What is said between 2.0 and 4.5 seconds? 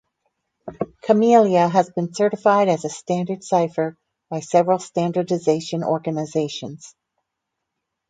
certified as a standard cipher by